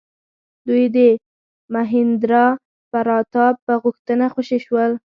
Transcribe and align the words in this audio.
دوی 0.67 0.83
د 0.95 0.97
مهیندرا 1.73 2.45
پراتاپ 2.91 3.55
په 3.65 3.73
غوښتنه 3.83 4.25
خوشي 4.33 4.59
شول. 4.65 4.91